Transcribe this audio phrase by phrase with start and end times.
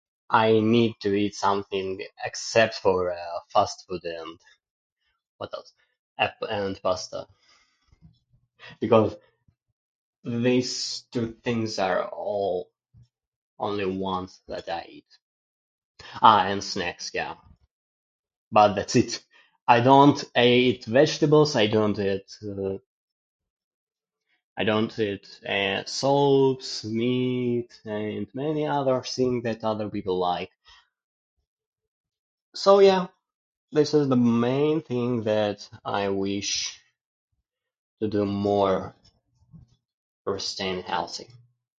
[0.29, 4.37] I need to eat something except for, uh, fast food and...
[5.37, 5.73] what else?
[6.17, 7.27] Ah, and pasta.
[8.79, 9.15] Because
[10.23, 12.69] these two things are all...
[13.59, 15.11] only ones that I eat.
[16.21, 17.35] Ah, and snacks, yeah.
[18.51, 19.23] But that's it!
[19.67, 22.77] I don't eat vegetables, I don't eat, uh,
[24.57, 25.25] I don't eat
[25.87, 30.49] soups, meat, and many other thing that other people like.
[32.53, 33.07] So yeah,
[33.71, 36.77] this is the main thing that I wish
[38.01, 38.93] to do more
[40.25, 41.27] for staying healthy.